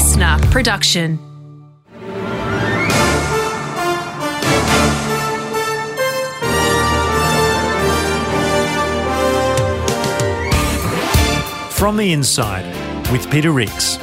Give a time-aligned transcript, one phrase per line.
[0.00, 1.18] listener production.
[11.70, 12.64] From the Inside
[13.12, 13.98] with Peter Rix.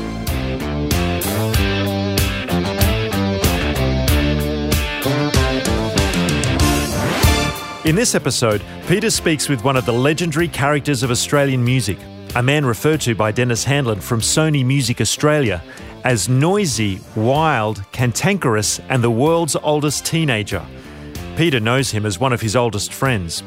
[7.86, 11.98] In this episode, Peter speaks with one of the legendary characters of Australian music,
[12.36, 15.64] a man referred to by Denis Handlin from Sony Music Australia
[16.08, 20.66] as noisy, wild, cantankerous, and the world's oldest teenager.
[21.36, 23.44] Peter knows him as one of his oldest friends.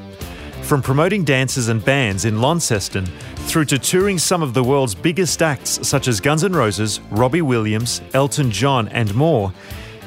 [0.60, 3.06] From promoting dances and bands in Launceston
[3.46, 7.41] through to touring some of the world's biggest acts such as Guns N' Roses, Robbie
[7.41, 9.55] Williams, Elton John, and more,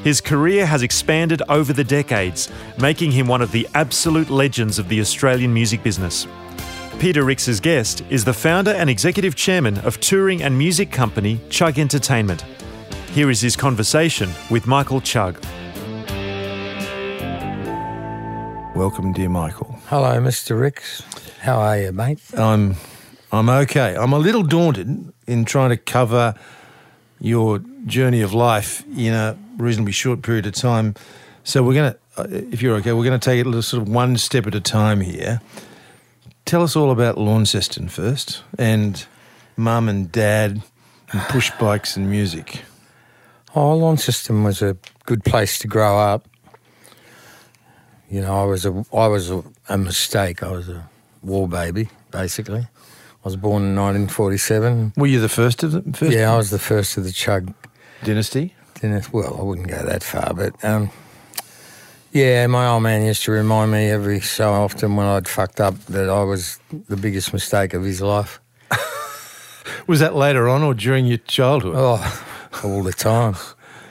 [0.03, 4.89] his career has expanded over the decades, making him one of the absolute legends of
[4.89, 6.27] the Australian music business.
[6.99, 11.77] Peter Rix's guest is the founder and executive chairman of touring and music company Chugg
[11.77, 12.45] Entertainment.
[13.11, 15.43] Here is his conversation with Michael Chugg.
[18.75, 19.77] Welcome, dear Michael.
[19.87, 20.59] Hello, Mr.
[20.59, 21.03] Rix.
[21.41, 22.19] How are you, mate?
[22.37, 22.75] I'm
[23.31, 23.95] I'm okay.
[23.95, 26.35] I'm a little daunted in trying to cover
[27.19, 30.95] your journey of life in a reasonably short period of time.
[31.43, 33.89] So we're going to, uh, if you're okay, we're going to take it sort of
[33.89, 35.41] one step at a time here.
[36.45, 39.05] Tell us all about Launceston first, and
[39.55, 40.61] mum and dad,
[41.11, 42.61] and push bikes and music.
[43.55, 46.27] Oh, Launceston was a good place to grow up.
[48.09, 50.43] You know, I was a I was a, a mistake.
[50.43, 50.87] I was a
[51.23, 52.59] war baby, basically.
[52.61, 54.93] I was born in 1947.
[54.97, 55.93] Were you the first of them?
[55.93, 57.53] First Yeah, I was the first of the Chugg
[58.03, 58.53] dynasty.
[58.81, 59.09] dynasty.
[59.13, 60.89] Well, I wouldn't go that far, but um,
[62.13, 65.75] yeah, my old man used to remind me every so often when I'd fucked up
[65.85, 68.39] that I was the biggest mistake of his life.
[69.87, 71.73] Was that later on or during your childhood?
[71.75, 72.23] Oh,
[72.63, 73.35] all the time.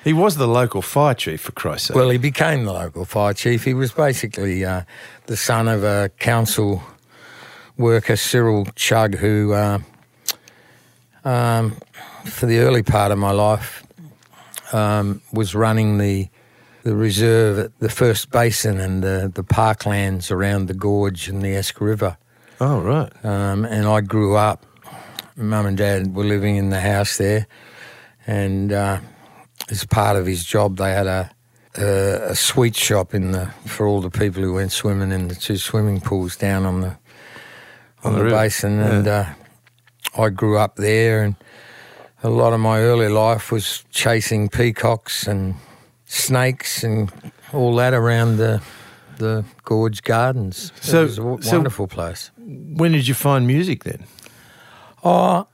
[0.04, 1.94] He was the local fire chief, for Christ's sake.
[1.94, 3.62] Well, he became the local fire chief.
[3.62, 4.82] He was basically uh,
[5.26, 6.82] the son of a council
[7.76, 9.78] worker, Cyril Chugg, who, uh,
[11.24, 11.76] um,
[12.24, 13.84] for the early part of my life,
[14.72, 16.28] um, was running the
[16.82, 21.54] the reserve at the first basin and the, the parklands around the gorge and the
[21.54, 22.16] Esk River.
[22.60, 23.24] oh, right.
[23.24, 24.66] Um, and I grew up.
[25.36, 27.46] Mum and Dad were living in the house there,
[28.26, 29.00] and uh,
[29.70, 31.30] as part of his job, they had a,
[31.78, 35.34] a a sweet shop in the for all the people who went swimming in the
[35.34, 36.98] two swimming pools down on the
[38.04, 39.24] on, the the, river, basin, and uh,
[40.18, 41.34] I grew up there, and
[42.22, 45.54] a lot of my early life was chasing peacocks and
[46.12, 47.10] snakes and
[47.52, 48.60] all that around the
[49.18, 50.72] the gorge gardens.
[50.80, 52.30] So- it was a w- so- wonderful place.
[52.38, 54.04] When did you find music then?
[55.04, 55.46] Oh,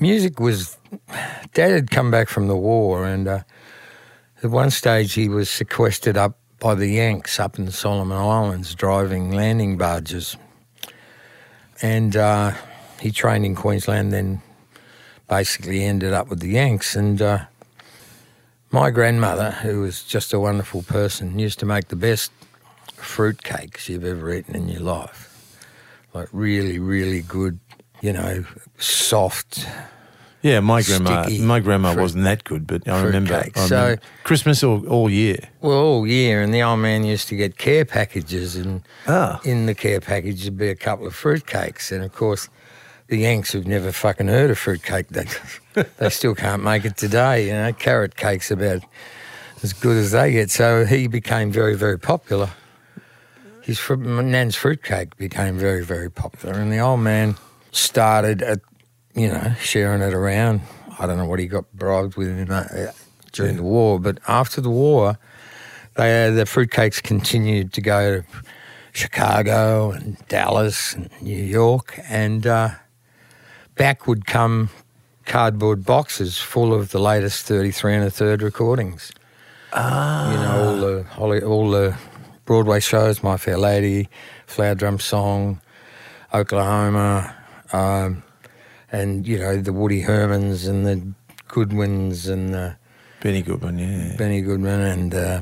[0.00, 0.76] music was.
[1.54, 3.42] Dad had come back from the war, and uh,
[4.42, 8.74] at one stage he was sequestered up by the Yanks up in the Solomon Islands,
[8.74, 10.36] driving landing barges.
[11.82, 12.52] And uh,
[13.00, 14.40] he trained in Queensland, then
[15.28, 16.96] basically ended up with the Yanks.
[16.96, 17.44] And uh,
[18.70, 22.30] my grandmother, who was just a wonderful person, used to make the best
[22.94, 25.24] fruit cakes you've ever eaten in your life.
[26.14, 27.58] Like really, really good,
[28.00, 28.44] you know,
[28.78, 29.66] soft.
[30.42, 31.28] Yeah, my grandma.
[31.40, 33.34] My grandma fruit- wasn't that good, but I remember.
[33.56, 35.38] I So- Christmas all, all year.
[35.60, 39.40] Well, all year, and the old man used to get care packages, and Ah.
[39.44, 42.48] in the care package would be a couple of fruit cakes, and of course,
[43.08, 45.08] the Yanks have never fucking heard of fruitcake.
[45.08, 45.24] They,
[45.96, 47.46] they still can't make it today.
[47.46, 48.82] You know, carrot cake's about
[49.62, 50.50] as good as they get.
[50.50, 52.50] So he became very, very popular.
[53.62, 57.36] His fr- Nan's fruit cake became very, very popular, and the old man
[57.70, 58.60] started at,
[59.14, 60.62] you know, sharing it around.
[60.98, 62.92] I don't know what he got bribed with in uh,
[63.32, 65.18] during the war, but after the war,
[65.96, 68.26] they uh, the fruitcakes continued to go to
[68.92, 72.70] Chicago and Dallas and New York, and uh,
[73.78, 74.68] back would come
[75.24, 79.12] cardboard boxes full of the latest 33 and a third recordings.
[79.72, 80.30] Ah.
[80.32, 81.96] You know, all the, Holly- all the
[82.44, 84.08] Broadway shows, My Fair Lady,
[84.46, 85.60] Flower Drum Song,
[86.34, 87.34] Oklahoma,
[87.72, 88.22] um,
[88.90, 91.12] and, you know, the Woody Hermans and the
[91.46, 92.76] Goodwins and the
[93.22, 94.16] Benny Goodman, yeah.
[94.16, 95.40] Benny Goodman and uh,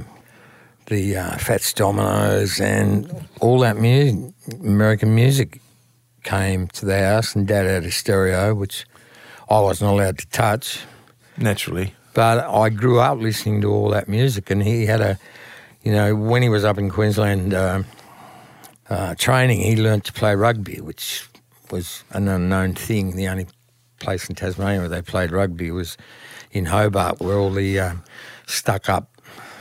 [0.87, 5.61] the uh, Fats Dominoes and all that music, American music
[6.27, 8.85] came to the house, and Dad had a stereo, which
[9.49, 10.81] I wasn't allowed to touch.
[11.39, 11.95] Naturally.
[12.13, 15.19] But I grew up listening to all that music, and he had a,
[15.83, 17.87] you know, when he was up in Queensland um,
[18.91, 21.29] uh, training, he learnt to play rugby, which
[21.71, 23.17] was an unknown thing.
[23.17, 23.47] The only
[24.01, 25.97] place in Tasmania where they played rugby was
[26.51, 28.03] in Hobart, where all the um,
[28.47, 29.11] stuck up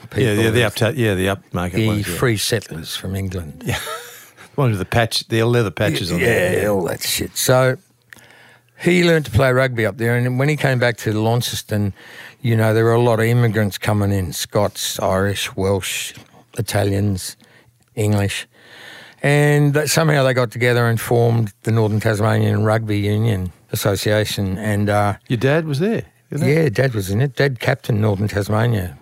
[0.10, 2.08] people, Yeah, yeah, the up, yeah, the upmarket the ones.
[2.08, 2.16] Yeah.
[2.16, 3.64] free settlers from England.
[3.66, 3.80] Yeah.
[4.56, 6.70] One with the patch, the leather patches on yeah, there.
[6.70, 7.36] all that shit.
[7.38, 7.78] So
[8.80, 11.94] he learned to play rugby up there, and when he came back to Launceston,
[12.42, 16.14] you know, there were a lot of immigrants coming in: Scots, Irish, Welsh,
[16.58, 17.38] Italians,
[17.96, 18.48] English,
[19.24, 24.58] and that somehow they got together and formed the Northern Tasmanian Rugby Union Association.
[24.58, 26.06] And uh, Your dad was there.
[26.32, 27.36] yeah, Dad was in it.
[27.36, 28.98] Dad captained Northern Tasmania,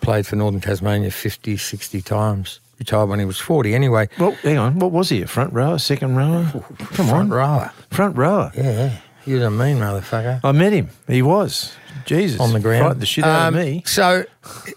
[0.00, 2.60] played for Northern Tasmania 50, 60 times.
[2.80, 4.08] Retired when he was 40 anyway.
[4.18, 4.78] Well, hang on.
[4.78, 5.20] What was he?
[5.20, 6.46] A front rower, second rower?
[6.78, 7.28] Come Front on.
[7.30, 7.72] rower.
[7.90, 8.50] Front rower.
[8.56, 8.96] Yeah,
[9.26, 10.40] you're a mean motherfucker.
[10.42, 10.88] I met him.
[11.06, 11.74] He was.
[12.06, 12.40] Jesus.
[12.40, 12.80] on the ground.
[12.84, 13.82] Frightened the shit out Um, of me.
[13.84, 14.24] So,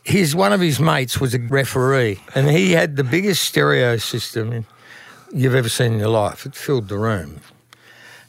[0.04, 4.66] his one of his mates was a referee, and he had the biggest stereo system
[5.34, 6.46] you've ever seen in your life.
[6.46, 7.40] It filled the room.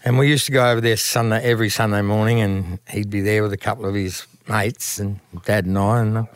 [0.05, 3.43] And we used to go over there Sunday every Sunday morning, and he'd be there
[3.43, 6.29] with a couple of his mates and Dad and I, and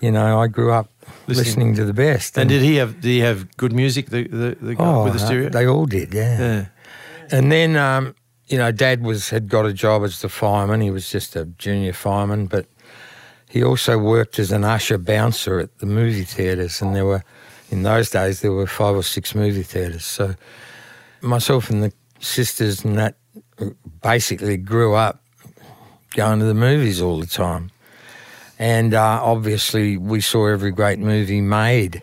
[0.00, 0.88] you know, I grew up
[1.26, 2.36] Listening- listening, to the best.
[2.38, 5.18] And did he have did he have good music, the, the, the oh, with the
[5.18, 5.48] stereo?
[5.48, 6.38] They all did, yeah.
[6.38, 6.66] yeah.
[7.30, 8.14] And then, um,
[8.46, 10.80] you know, Dad was had got a job as the fireman.
[10.80, 12.66] He was just a junior fireman, but
[13.48, 16.82] he also worked as an usher bouncer at the movie theatres.
[16.82, 17.22] And there were,
[17.70, 20.04] in those days, there were five or six movie theatres.
[20.04, 20.34] So
[21.20, 23.16] myself and the sisters and that
[24.02, 25.22] basically grew up
[26.14, 27.70] going to the movies all the time.
[28.62, 32.00] And uh, obviously, we saw every great movie made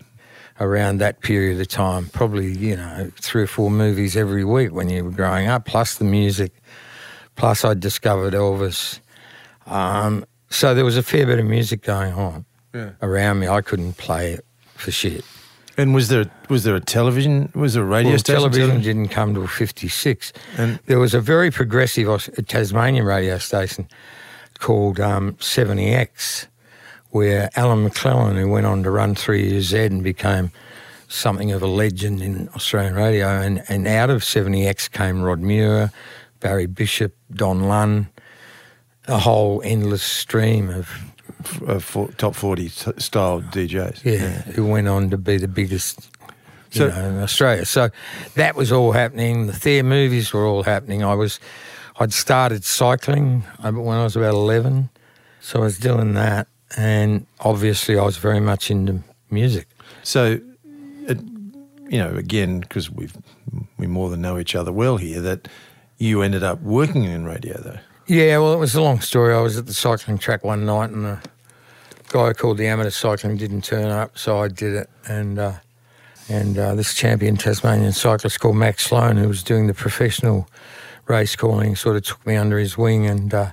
[0.59, 2.07] around that period of time.
[2.09, 5.95] Probably, you know, three or four movies every week when you were growing up, plus
[5.95, 6.51] the music.
[7.38, 9.00] Plus, I discovered Elvis.
[9.67, 12.89] Um, so there was a fair bit of music going on Yeah.
[13.01, 13.47] around me.
[13.47, 14.45] I couldn't play it
[14.75, 15.23] for shit.
[15.77, 17.53] And was there was there a television?
[17.56, 18.41] Was there a radio Well, station?
[18.41, 20.33] television didn't come till '56.
[20.57, 23.88] And- there was a very progressive Tasmanian radio station
[24.59, 26.47] called um, 70X,
[27.09, 30.51] where Alan McClellan, who went on to run 3UZ and became
[31.07, 35.91] something of a legend in Australian radio, and, and out of 70X came Rod Muir,
[36.39, 38.09] Barry Bishop, Don Lunn,
[39.07, 40.89] a whole endless stream of
[41.67, 44.03] uh, for, top forty t- style DJs.
[44.03, 46.09] yeah, who went on to be the biggest
[46.71, 47.65] you So- know, in Australia.
[47.65, 47.89] So
[48.35, 49.47] that was all happening.
[49.47, 51.03] The theatre movies were all happening.
[51.03, 51.39] I was,
[51.99, 54.89] I'd started cycling when I was about eleven,
[55.41, 56.47] so I was doing that,
[56.77, 59.67] and obviously I was very much into music.
[60.03, 60.39] So,
[61.09, 61.15] uh,
[61.89, 63.15] you know, again, because we've
[63.77, 65.49] we more than know each other well here, that
[65.97, 67.79] you ended up working in radio though.
[68.07, 69.35] Yeah, well, it was a long story.
[69.35, 71.21] I was at the cycling track one night, and a
[72.07, 74.89] guy called the amateur cycling didn't turn up, so I did it.
[75.07, 75.53] And uh,
[76.29, 80.47] and uh, this champion Tasmanian cyclist called Max Sloan, who was doing the professional
[81.09, 83.06] race calling, sort of took me under his wing.
[83.07, 83.51] And uh,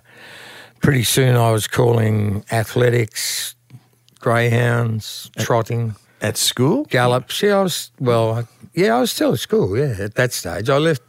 [0.83, 3.55] pretty soon, I was calling athletics,
[4.21, 6.85] greyhounds, trotting, At school?
[6.85, 7.43] gallops.
[7.43, 8.33] Yeah, I was well.
[8.35, 8.45] I,
[8.75, 9.77] yeah, I was still at school.
[9.77, 11.03] Yeah, at that stage, I left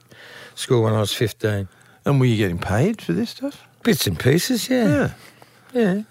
[0.55, 1.67] school when I was fifteen.
[2.05, 3.61] And were you getting paid for this stuff?
[3.83, 5.11] Bits and pieces, Yeah.
[5.73, 6.03] Yeah.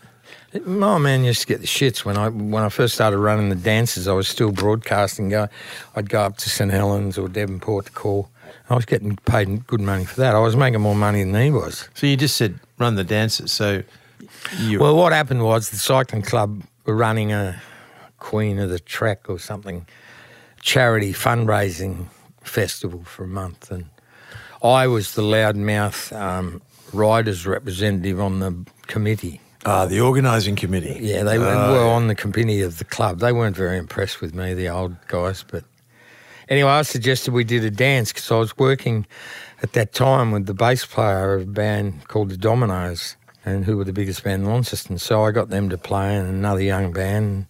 [0.64, 3.56] My man used to get the shits when I when I first started running the
[3.56, 4.06] dances.
[4.08, 5.29] I was still broadcasting.
[5.29, 5.49] Go,
[5.94, 8.31] I'd go up to St Helens or Devonport to call.
[8.70, 10.35] I was getting paid good money for that.
[10.35, 11.88] I was making more money than he was.
[11.94, 13.53] So you just said run the dances.
[13.53, 13.82] So
[14.81, 17.61] Well, what happened was the cycling club were running a
[18.19, 19.87] Queen of the Track or something
[20.61, 22.09] charity fundraising
[22.42, 23.87] festival for a month, and
[24.62, 29.40] I was the loudmouth um, riders representative on the committee.
[29.66, 30.99] Ah the organising committee.
[31.00, 33.18] Yeah, they were, Ah, were on the committee of the club.
[33.18, 35.44] They weren't very impressed with me, the old guys.
[35.46, 35.64] But
[36.49, 39.06] anyway, I suggested we did a dance because I was working
[39.62, 43.76] at that time with the bass player of a band called the Dominoes, and who
[43.76, 44.99] were the biggest band in Launceston.
[44.99, 47.46] So I got them to play and another young band.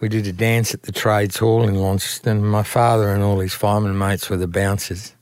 [0.00, 2.44] We did a dance at the Trades Hall in Launceston.
[2.46, 5.12] My father and all his fireman mates were the bouncers,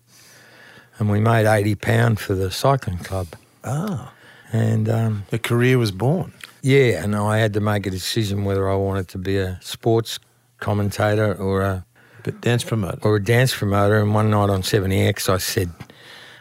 [0.98, 3.28] and we made eighty pound for the cycling club.
[3.64, 4.12] Ah,
[4.52, 6.32] And um, a career was born.
[6.62, 10.18] yeah, and I had to make a decision whether I wanted to be a sports
[10.60, 11.84] commentator or a
[12.22, 12.98] But dance promoter.
[13.02, 13.98] or a dance promoter.
[14.00, 15.70] And one night on 70X, I said,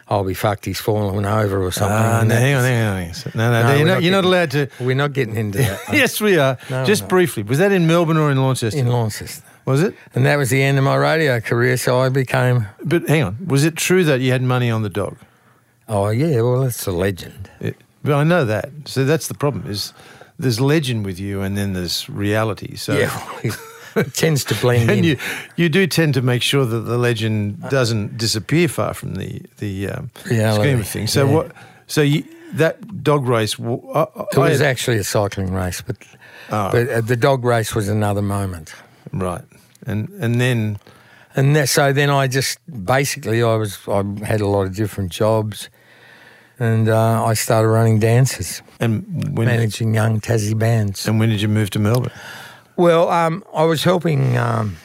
[0.08, 0.64] "I'll be fucked.
[0.64, 2.96] He's fallen over or something." Ah, no, hang on, hang on.
[2.96, 3.32] hang on.
[3.34, 4.68] No, no, No, you're, not, not you're not allowed to.
[4.80, 5.80] We're not getting into that.
[5.92, 6.56] yes, we are.
[6.70, 7.42] No, Just briefly.
[7.42, 8.86] Was that in Melbourne or in Launceston?
[8.86, 9.44] in Launceston.
[9.64, 9.94] was it?
[10.14, 11.76] And that was the end of my radio career.
[11.76, 13.36] So I became, But hang on.
[13.46, 15.16] Was it true that you had money on the dog?
[15.88, 17.48] oh yeah, well that's a legend.
[17.60, 18.70] It, but I know that.
[18.84, 19.70] So that's the problem.
[19.70, 19.92] Is
[20.38, 22.76] there's legend with you, and then there's reality.
[22.76, 23.20] So Yeah,
[23.96, 24.90] it tends to blend in.
[24.90, 25.16] and you
[25.56, 29.88] you do tend to make sure that the legend doesn't disappear far from the the
[29.90, 31.12] um, scheme of things.
[31.12, 31.34] So yeah.
[31.34, 31.52] what?
[31.86, 32.22] So you,
[32.58, 35.96] that dog race, I, I- It was I- actually a cycling race, but
[36.50, 36.70] Oh.
[36.70, 38.72] but uh, the dog race was another moment.
[39.12, 39.44] right,
[39.86, 40.78] and and then
[41.36, 45.12] And that, so then I just basically I was I had a lot of different
[45.20, 45.68] jobs,
[46.58, 51.06] and uh, I started running dances, and managing young Tassie bands.
[51.06, 52.12] and when did you move to Melbourne?
[52.76, 54.76] Well, um, I was helping um,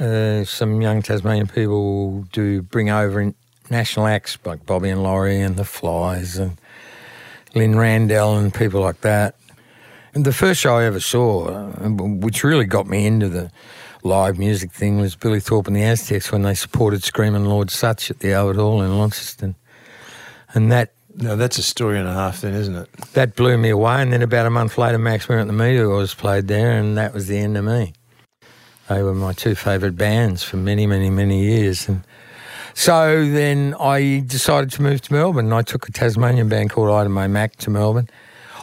[0.00, 3.34] uh, some young Tasmanian people to bring over in
[3.70, 6.58] national acts like Bobby and Laurie and the Flies and
[7.54, 9.34] Lynn Randell and people like that.
[10.14, 13.50] And the first show I ever saw, uh, which really got me into the
[14.02, 18.10] live music thing, was Billy Thorpe and the Aztecs when they supported Screaming Lord Sutch
[18.10, 19.54] at the Albert Hall in Launceston.
[20.54, 22.88] And that No, that's a story and a half, then, isn't it?
[23.14, 24.02] that blew me away.
[24.02, 27.14] And then about a month later, Max Merritt and the Meteors played there, and that
[27.14, 27.94] was the end of me.
[28.88, 31.88] They were my two favourite bands for many, many, many years.
[31.88, 32.04] And
[32.74, 35.46] so then I decided to move to Melbourne.
[35.46, 38.08] And I took a Tasmanian band called Ida May Mac to Melbourne.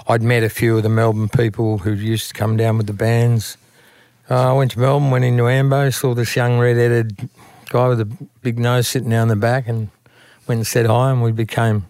[0.07, 2.93] I'd met a few of the Melbourne people who used to come down with the
[2.93, 3.57] bands.
[4.29, 7.29] Uh, I went to Melbourne, went into Ambo, saw this young red-headed
[7.69, 8.05] guy with a
[8.41, 9.89] big nose sitting down the back, and
[10.47, 11.85] went and said hi, and we became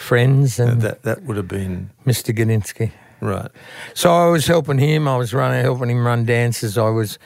[0.00, 0.58] friends.
[0.58, 2.34] And That that would have been Mr.
[2.34, 2.90] Gudinski.
[3.20, 3.50] right.
[3.94, 5.06] So I was helping him.
[5.06, 6.76] I was running, helping him run dances.
[6.78, 7.18] I was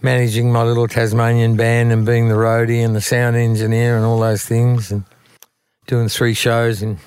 [0.00, 4.18] managing my little Tasmanian band and being the roadie and the sound engineer and all
[4.20, 5.04] those things and
[5.86, 6.82] doing three shows.
[6.82, 6.98] And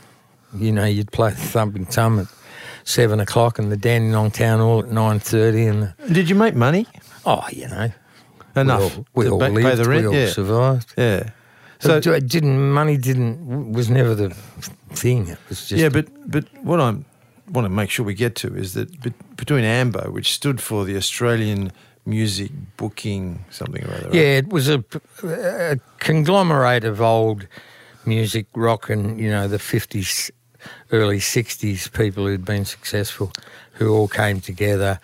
[0.54, 2.28] you know, you'd play the thumping tum at
[2.84, 5.66] seven o'clock and the Dandenong Town Hall at nine thirty.
[5.66, 6.88] And the, Did you make money
[7.26, 7.90] oh, you know,
[8.56, 10.02] enough we all, we all lived, pay the rent?
[10.04, 10.94] we all yeah, survived.
[10.98, 11.30] yeah.
[11.80, 14.34] So So it didn't money didn't was never the
[14.98, 15.28] thing.
[15.28, 16.96] It was just yeah, but but what I
[17.52, 18.90] want to make sure we get to is that
[19.36, 21.72] between AMBO, which stood for the Australian
[22.06, 24.14] Music Booking something or other, right?
[24.14, 24.84] Yeah, it was a,
[25.24, 27.48] a conglomerate of old
[28.06, 30.32] music, rock, and you know the fifties,
[30.92, 33.32] early sixties people who'd been successful,
[33.74, 35.00] who all came together,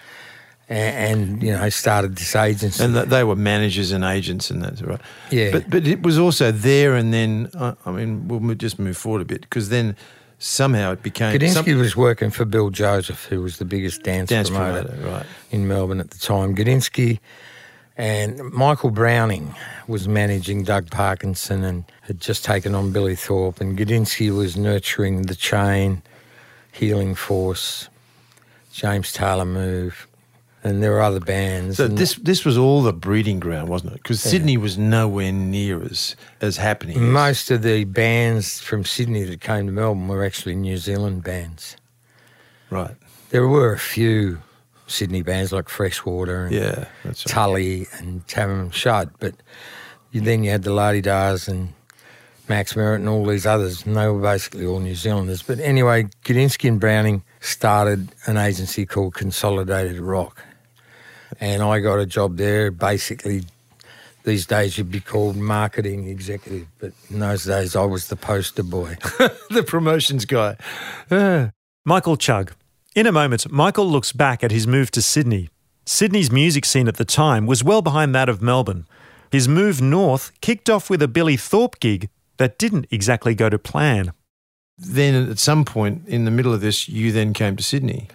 [0.72, 2.84] and, and you know started this agency.
[2.84, 5.02] and they were managers and agents and that's right.
[5.30, 5.52] Yeah.
[5.52, 7.50] but but it was also there and then.
[7.60, 9.96] I, I mean, we'll just move forward a bit because then
[10.40, 14.30] somehow it became Gudinski some- was working for Bill Joseph, who was the biggest dance,
[14.30, 15.26] dance promoter, promoter, right?
[15.52, 16.56] in Melbourne at the time.
[16.56, 17.20] Gudinski
[17.98, 19.54] and Michael Browning
[19.88, 25.24] was managing Doug Parkinson and had just taken on Billy Thorpe, and Gudinski was nurturing
[25.24, 26.02] The Chain,
[26.72, 27.90] Healing Force,
[28.72, 30.08] James Taylor Move,
[30.64, 31.78] and there were other bands.
[31.78, 34.04] So this this was all the breeding ground, wasn't it?
[34.04, 37.12] Because Sydney was nowhere near as as happening.
[37.12, 41.76] most of the bands from Sydney that came to Melbourne were actually New Zealand bands.
[42.70, 42.96] right.
[43.30, 44.40] There were a few
[44.88, 47.34] Sydney bands like Freshwater and Yeah, that's right.
[47.34, 49.36] Tully and Tamam Shud, but
[50.12, 51.70] you, then you had the La De Das and
[52.50, 55.42] Max Merritt and all these others, and they were basically all New Zealanders.
[55.42, 60.44] But anyway, Gudinski and Browning started an agency called Consolidated Rock,
[61.40, 62.72] and I got a job there.
[62.72, 63.44] Basically,
[64.24, 68.64] these days you'd be called marketing executive, but in those days I was the poster
[68.64, 68.98] boy.
[69.50, 70.58] the promotions guy.
[71.10, 71.52] Ah.
[71.86, 72.52] Michael Chugg.
[72.94, 75.50] In a moment, Michael looks back at his move to Sydney.
[75.86, 78.86] Sydney's music scene at the time was well behind that of Melbourne.
[79.32, 83.58] His move north kicked off with a Billy Thorpe gig that didn't exactly go to
[83.58, 84.14] plan.
[84.78, 88.08] then at some point in the middle of this, you then came to Sydney.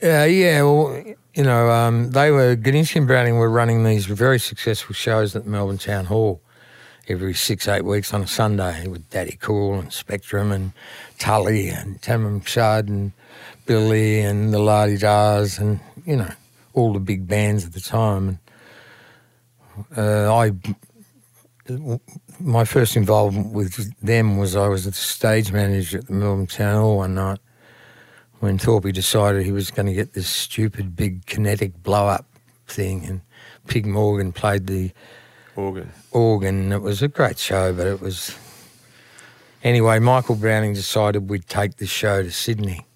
[0.00, 1.02] Uh, yeah, well,
[1.34, 5.42] you know, um, they were Gudinski and Browning were running these very successful shows at
[5.42, 6.40] the Melbourne Town Hall
[7.08, 10.72] every six, eight weeks on a Sunday with Daddy Cool and Spectrum and
[11.18, 13.10] Tully and Tamam Shud and
[13.66, 16.30] Billy and the La De Das and, you know,
[16.74, 18.38] all the big bands at the time.
[19.96, 20.52] And uh, I,
[22.38, 26.80] my first involvement with them was I was the stage manager at the Melbourne Town
[26.80, 27.40] Hall one night
[28.40, 32.26] when Thorpe decided he was going to get this stupid big kinetic blow up
[32.66, 33.20] thing, and
[33.66, 34.92] Pig Morgan played the
[35.56, 35.90] Organ.
[36.12, 36.72] organ.
[36.72, 38.36] It was a great show, but it was.
[39.64, 42.86] Anyway, Michael Browning decided we'd take this show to Sydney.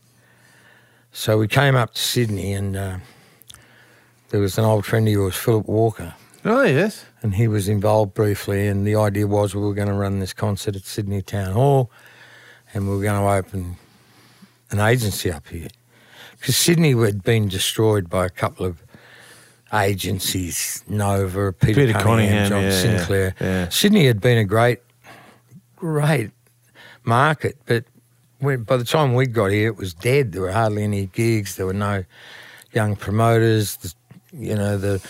[1.10, 2.98] So we came up to Sydney, and uh,
[4.30, 7.04] there was an old friend of yours, Philip Walker, Oh yes.
[7.20, 8.68] and he was involved briefly.
[8.68, 11.90] And the idea was we were going to run this concert at Sydney Town Hall,
[12.72, 13.76] and we were going to open
[14.72, 15.68] an agency up here
[16.38, 18.82] because Sydney had been destroyed by a couple of
[19.72, 23.34] agencies, Nova, Peter, Peter Cunningham, Cunningham, John yeah, Sinclair.
[23.40, 23.68] yeah.
[23.68, 24.80] Sydney had been a great,
[25.76, 26.30] great
[27.04, 27.84] market, but
[28.38, 30.32] when, by the time we got here, it was dead.
[30.32, 31.56] There were hardly any gigs.
[31.56, 32.04] There were no
[32.72, 33.76] young promoters.
[33.76, 33.94] The,
[34.32, 35.00] you know, the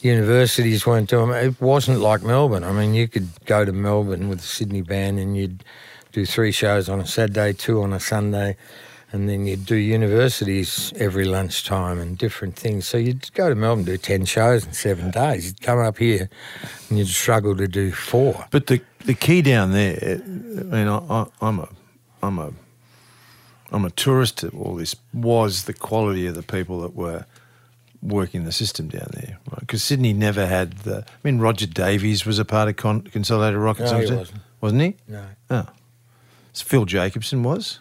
[0.00, 1.44] universities weren't doing it.
[1.44, 2.64] It wasn't like Melbourne.
[2.64, 5.64] I mean, you could go to Melbourne with a Sydney band and you'd
[6.10, 8.56] do three shows on a Saturday, two on a Sunday,
[9.12, 12.86] and then you'd do universities every lunchtime and different things.
[12.86, 15.46] So you'd go to Melbourne, do 10 shows in seven days.
[15.46, 16.30] You'd come up here
[16.88, 18.46] and you'd struggle to do four.
[18.50, 21.68] But the the key down there, I mean, I, I'm a,
[22.22, 22.52] I'm a,
[23.72, 24.94] I'm a tourist to all this.
[25.12, 27.26] Was the quality of the people that were
[28.00, 29.38] working the system down there?
[29.58, 30.98] Because Sydney never had the.
[30.98, 33.90] I mean, Roger Davies was a part of Con, Consolidated Rockets.
[33.90, 34.40] No, he wasn't wasn't.
[34.60, 34.96] wasn't he?
[35.08, 35.24] No.
[35.50, 35.66] Oh,
[36.52, 37.80] so Phil Jacobsen was.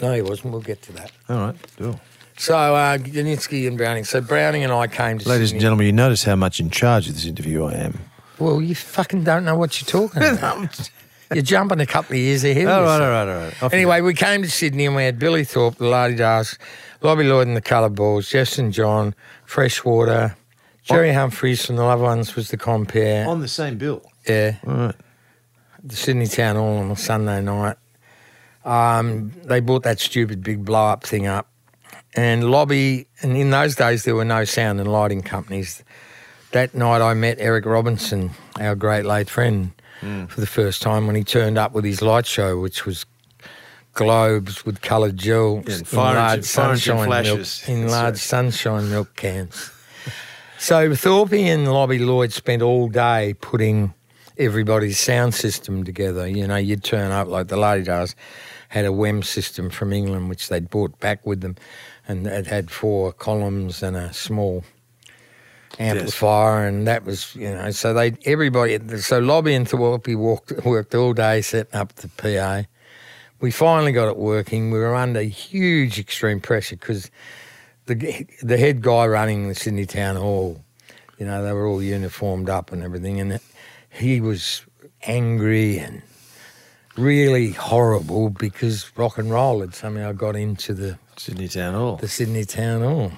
[0.00, 0.52] No, he wasn't.
[0.52, 1.10] We'll get to that.
[1.28, 2.00] All right, cool.
[2.38, 4.04] So, uh, Gudinski and Browning.
[4.04, 7.08] So, Browning and I came to Ladies and gentlemen, you notice how much in charge
[7.08, 7.98] of this interview I am.
[8.38, 10.90] Well, you fucking don't know what you're talking about.
[11.32, 12.66] you're jumping a couple of years ahead.
[12.66, 13.62] of all right, all right, all right.
[13.62, 16.58] Off Anyway, we came to Sydney and we had Billy Thorpe, the La De Das,
[17.00, 19.14] Lobby Loyde and the Colour Balls, Jeff St John,
[19.46, 20.36] Freshwater,
[20.84, 23.26] Gerry Humphrys from the Loved Ones was the compare.
[23.26, 24.02] on the same bill.
[24.28, 24.94] yeah, All right.
[25.82, 27.76] the Sydney Town Hall on a Sunday night.
[28.66, 31.48] Um, they bought that stupid big blow up thing up.
[32.14, 35.84] And Lobby, and in those days there were no sound and lighting companies.
[36.52, 39.70] That night I met Eric Robinson, our great late friend,
[40.28, 43.06] for the first time when he turned up with his light show, which was
[43.92, 47.64] globes with coloured gel Yeah, in large sunshine milk, flashes.
[47.68, 48.16] in large right.
[48.18, 49.70] sunshine milk cans.
[50.58, 53.94] so Thorpe and Lobby Loyde spent all day putting
[54.38, 56.26] everybody's sound system together.
[56.26, 58.14] You know, you'd turn up like the La De Das
[58.68, 61.56] had a WEM system from England, which they'd brought back with them,
[62.08, 64.64] and it had four columns and a small
[65.78, 67.70] amplifier, and that was you know.
[67.70, 72.64] So they everybody so Lobby and Thorpe walked worked all day setting up the PA.
[73.40, 74.70] We finally got it working.
[74.70, 77.10] We were under huge extreme pressure because
[77.86, 80.62] the the head guy running the Sydney Town Hall,
[81.18, 83.40] you know, they were all uniformed up and everything, and
[83.90, 84.62] he was
[85.02, 86.02] angry and
[86.96, 91.96] really horrible because rock and roll had somehow got into the Sydney Town Hall.
[91.96, 93.12] the Sydney Town Hall.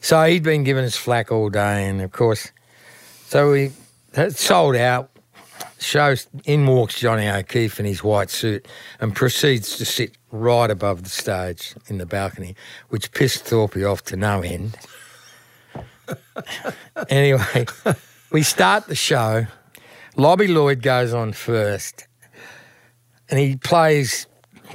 [0.00, 2.52] So he'd been giving us flack all day, and of course,
[3.26, 3.72] so we
[4.30, 5.10] sold out.
[5.78, 8.66] Shows in walks Johnny O'Keefe in his white suit
[8.98, 12.56] and proceeds to sit right above the stage in the balcony,
[12.88, 14.76] which pissed Thorpe off to no end.
[17.08, 17.66] anyway,
[18.32, 19.46] we start the show.
[20.16, 22.06] Lobby Loyde goes on first,
[23.28, 24.26] and he plays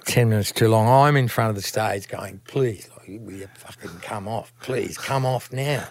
[0.05, 0.87] 10 minutes too long.
[0.87, 4.53] I'm in front of the stage going, please, will you fucking come off?
[4.61, 5.87] Please, come off now.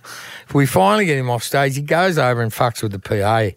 [0.49, 3.51] If we finally get him off stage, he goes over and fucks with the PA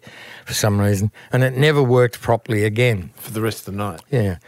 [0.44, 3.10] for some reason, and it never worked properly again.
[3.16, 4.02] for the rest of the night.
[4.10, 4.38] Yeah.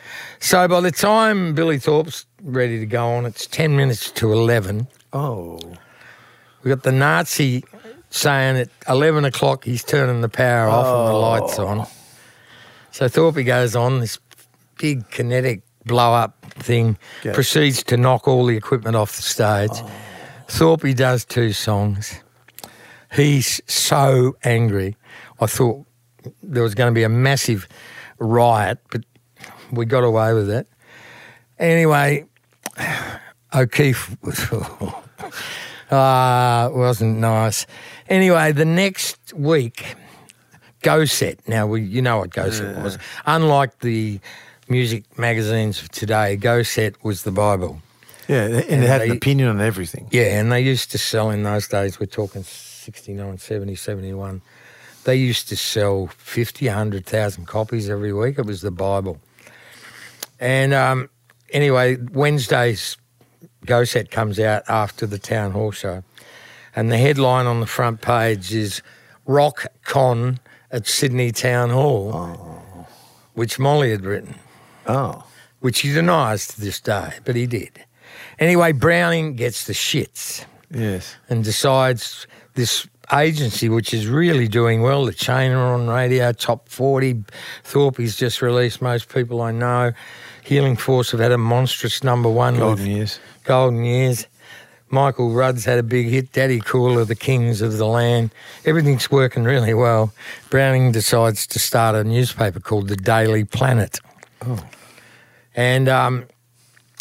[0.40, 4.88] So by the time Billy Thorpe's ready to go on, it's 10 minutes to 11.
[5.12, 5.58] Oh.
[6.62, 7.64] We got the Nazi
[8.10, 11.66] saying at 11 o'clock he's turning the power off and the lights oh.
[11.66, 11.86] on.
[12.90, 14.18] So Thorpe goes on, this
[14.78, 16.98] big kinetic blow up thing,
[17.32, 19.70] proceeds to knock all the equipment off the stage.
[20.48, 22.20] Thorpe does two songs.
[23.12, 24.96] He's so angry.
[25.40, 25.86] I thought
[26.42, 27.68] there was going to be a massive
[28.18, 29.04] riot, but
[29.70, 30.68] we got away with it.
[31.58, 32.26] Anyway,
[33.54, 34.46] O'Keefe was.
[35.88, 37.64] Ah, it wasn't nice.
[38.08, 39.94] Anyway, the next week,
[40.82, 41.46] Go Set.
[41.48, 42.98] Now, we, you know what Go Set was.
[43.24, 44.18] Unlike the
[44.68, 47.80] music magazines of today, Go Set was the Bible.
[48.28, 50.08] Yeah, and it had an opinion on everything.
[50.10, 54.42] Yeah, and they used to sell in those days, we're talking 69, 70, 71.
[55.04, 58.38] They used to sell 50, 100,000 copies every week.
[58.38, 59.20] It was the Bible.
[60.40, 61.08] And um,
[61.52, 62.96] anyway, Wednesday's
[63.64, 66.02] Go Set comes out after the Town Hall show.
[66.74, 68.82] And the headline on the front page is
[69.24, 70.40] Rock Con
[70.72, 72.88] at Sydney Town Hall,
[73.34, 74.34] which Molly had written
[74.88, 75.24] Oh.
[75.60, 77.70] which he denies to this day, but he did.
[78.38, 81.16] Anyway, Browning gets the shits Yes.
[81.28, 86.68] and decides this agency, which is really doing well, the chain are on radio, top
[86.68, 87.24] 40.
[87.64, 89.92] Thorpe's just released most people I know.
[90.42, 92.56] Healing Force have had a monstrous number one.
[92.58, 93.18] Golden years.
[93.44, 94.26] Golden Years.
[94.88, 96.32] Michael Rudd's had a big hit.
[96.32, 98.30] Daddy Cool are the kings of the land.
[98.64, 100.12] Everything's working really well.
[100.50, 103.98] Browning decides to start a newspaper called the Daily Planet.
[104.46, 104.58] Oh.
[105.56, 106.26] And um,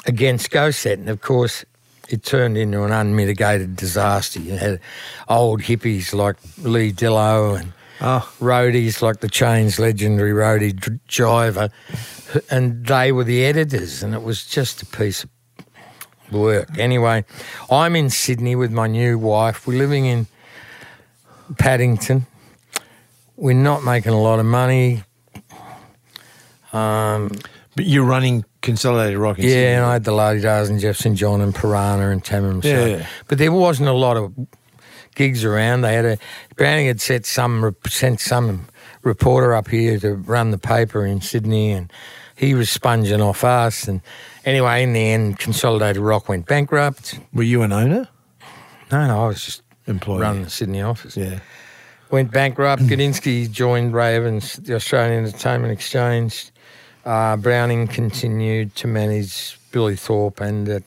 [0.07, 0.97] against Go Set.
[0.97, 1.65] And of course,
[2.09, 4.39] it turned into an unmitigated disaster.
[4.39, 4.79] You had
[5.27, 8.29] old hippies like Lee Dillow and Oh.
[8.41, 10.73] roadies like the Chains legendary roadie
[11.07, 11.69] Jiver,
[12.51, 15.29] and they were the editors, and it was just a piece of
[16.29, 16.77] work.
[16.77, 17.23] Anyway,
[17.71, 19.65] I'm in Sydney with my new wife.
[19.65, 20.27] We're living in
[21.57, 22.25] Paddington.
[23.37, 25.03] We're not making a lot of money.
[26.73, 27.31] Um,
[27.75, 29.37] But you're running Consolidated Rock.
[29.37, 29.65] In Yeah, Sydney.
[29.67, 32.23] and I had the La De Das and Jeff St John and Piranha and.
[32.29, 32.85] Yeah, so.
[32.85, 33.07] yeah.
[33.27, 34.33] But there wasn't a lot of
[35.15, 35.81] gigs around.
[35.81, 36.17] They had a
[36.55, 38.67] Browning had set some sent some
[39.03, 41.91] reporter up here to run the paper in Sydney, and
[42.35, 43.87] he was sponging off us.
[43.87, 44.01] And
[44.45, 47.19] anyway, in the end, Consolidated Rock went bankrupt.
[47.33, 48.07] Were you an owner?
[48.91, 51.17] No, no, I was just employed running the Sydney office.
[51.17, 51.39] Yeah.
[52.09, 52.83] Went bankrupt.
[52.87, 56.51] Gudinski joined Ravens, the Australian Entertainment Exchange.
[57.05, 60.79] Uh, Browning continued to manage Billy Thorpe, and uh,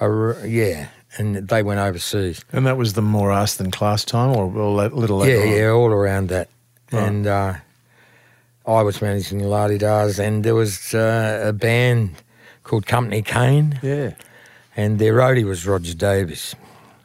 [0.00, 0.88] uh, yeah,
[1.18, 2.42] and they went overseas.
[2.52, 5.58] And that was the more us than class time, or a little later Yeah, on?
[5.58, 6.48] yeah, all around that.
[6.90, 7.02] Right.
[7.02, 7.54] And uh,
[8.66, 12.14] I was managing the La De Das, and there was uh, a band
[12.64, 14.12] called Company Caine, Yeah.
[14.76, 16.54] and their roadie was Roger Davies.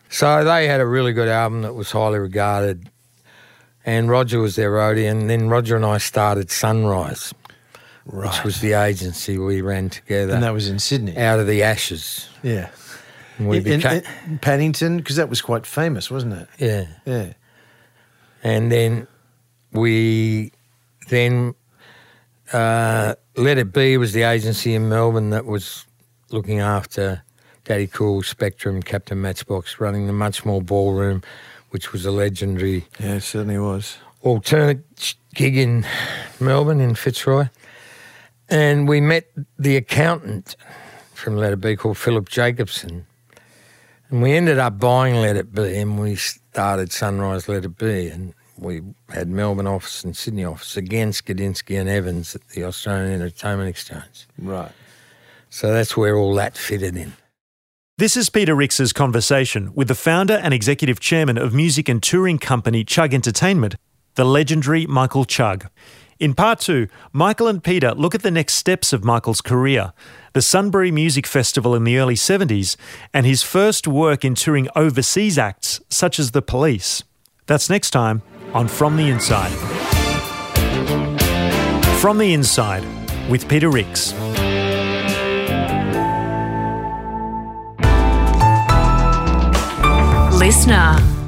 [0.09, 2.89] So they had a really good album that was highly regarded,
[3.85, 7.33] and Roger was their roadie, and then Roger and I started Sunrise,
[8.09, 8.33] Right.
[8.33, 11.17] which was the agency we ran together and that was in Sydney.
[11.17, 12.29] out of the ashes.
[12.41, 12.69] Yeah.
[13.37, 16.47] And we In- became, in Paddington, because that was quite famous, wasn't it?
[16.57, 16.85] yeah.
[17.05, 17.33] Yeah.
[18.43, 19.07] and then
[19.73, 20.51] we
[21.09, 21.53] then
[22.53, 25.85] uh, Let It Be was the agency in Melbourne that was
[26.31, 27.21] looking after
[27.65, 31.21] Daddy Cool, Spectrum, Captain Matchbox, running the Much More Ballroom,
[31.71, 33.97] which was a legendary Yeah, it certainly was.
[34.21, 35.85] alternate gig in
[36.39, 37.47] Melbourne in Fitzroy.
[38.49, 39.25] And we met
[39.59, 40.55] the accountant
[41.13, 43.05] from Let It Be called Philip Jacobsen.
[44.09, 48.07] And we ended up buying Let It Be and we started Sunrise Let It Be.
[48.07, 53.13] And we had Melbourne office and Sydney office against Gudinski and Evans at the Australian
[53.13, 54.27] Entertainment Exchange.
[54.37, 54.71] Right.
[55.49, 57.13] So that's where all that fitted in.
[57.97, 62.37] This is Peter Rix's conversation with the founder and executive chairman of music and touring
[62.37, 63.75] company Chugg Entertainment,
[64.15, 65.67] the legendary Michael Chugg.
[66.19, 69.93] In part two, Michael and Peter look at the next steps of Michael's career,
[70.33, 72.75] the Sunbury Music Festival in the early 70s,
[73.13, 77.03] and his first work in touring overseas acts such as The Police.
[77.45, 79.51] That's next time on From the Inside.
[81.99, 82.83] From the Inside
[83.29, 84.13] with Peter Rix.
[90.33, 91.26] Listener.